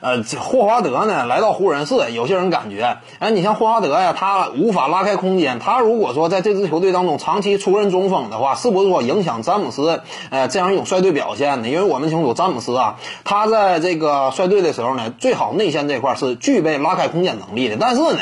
[0.00, 11.68] 呃，霍华德呢来到湖人是有些人感觉，哎，你像霍华德呀，他无法拉开空间，他如果说在这支球队当中长期出任中锋的话，是不是说影响詹姆斯呃这样一种率队表现呢？
[11.68, 18.20] 因为我们清楚詹姆斯啊，他在这个率队的时候呢，最好内线这块是具备拉开空间能力的，但是呢，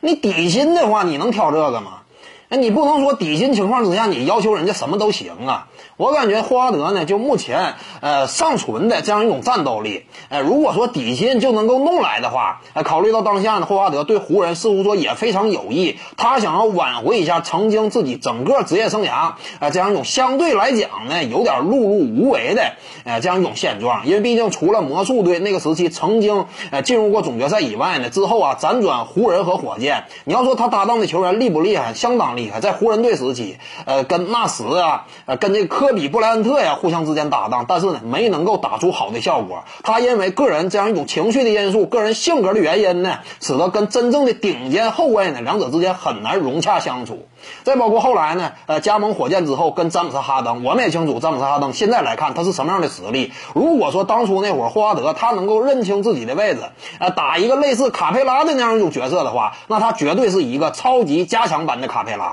[0.00, 2.00] 你底薪的话，你能挑这个吗？
[2.48, 5.68] 那你不能说底薪情况之下，你要求人家什么都行啊。
[5.98, 22.74] 我感觉霍华德呢，就目前呃尚存的这样一种战斗力，呃，如果说底薪就能够弄来的话，呃，考虑到当下呢，霍华德对湖人似乎说也非常有益，他想要挽回一下曾经自己整个职业生涯，呃，这样一种相对来讲呢有点碌碌无为的
[23.04, 35.88] 呃这样一种现状，因为毕竟除了魔术队那个时期曾经呃进入过总决赛以外呢，之后啊辗转湖人和火箭，你要说他搭档的球员厉不厉害，相当厉害，在湖人队时期，呃，跟纳什啊，呃，跟这科。
[35.98, 39.64] 比布莱恩特呀，互相之间搭档，但是呢，没能够打出好的效果。
[39.82, 47.26] 他因为个人这样一种情绪的因素、个人性格的原因呢，使得跟真正的顶尖后卫呢，两者之间很难融洽相处。
[47.64, 53.32] 再包括后来呢，呃，加盟火箭之后，跟詹姆斯哈登，我们也清楚，詹姆斯哈登现在来看他是什么样的实力。
[53.54, 56.60] 如果说当初那会儿霍华德他能够认清自己的位置，
[57.00, 62.27] 呃，打一个类似卡佩拉的那样一种角色的话，那他绝对是一个超级加强版的卡佩拉。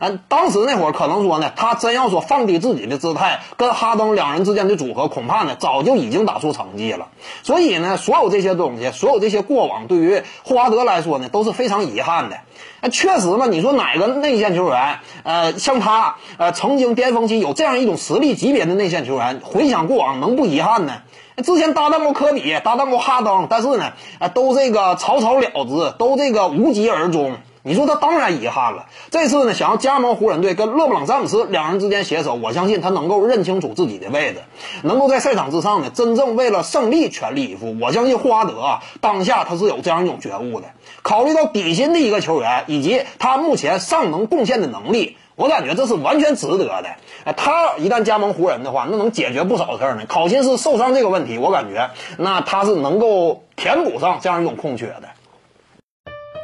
[0.00, 7.08] 嗯，当时那会儿可能说呢，他真要说放低自己的姿态，跟哈登两人之间的组合，恐怕呢早就已经打出成绩了。
[7.42, 12.38] 所以呢，所有这些东西，所有这些过往，对于霍华德来说呢，都是非常遗憾的。
[12.82, 21.02] 那确实嘛，你说哪个内线球员，呃，像他，呃，曾经巅峰期有这样一种实力级别的内线球员，回想过往能不遗憾呢？
[21.44, 27.36] 之前搭档过科比，搭档过哈登，但是呢，啊，都这个草草了之，都这个无疾而终。
[27.62, 28.86] 你说他当然遗憾了。
[29.10, 34.40] 这次呢，想要加盟湖人队，跟勒布朗詹姆斯两人之间携手，我相信他能够认清楚自己的位置，
[34.82, 37.76] 能够在赛场之上呢，真正为了胜利全力以赴。
[37.80, 40.68] 我相信霍华德啊，当下他是有这样一种觉悟的。
[41.02, 46.88] 考虑到底薪的一个球员，以及他目前尚能贡献的能力，我感觉这是完全值得的。
[47.24, 50.04] 哎，他一旦加盟湖人的话，那能解决不少事儿呢。
[50.08, 55.02] 考辛斯受伤这个问题，我感觉那他是能够填补上这样一种空缺的。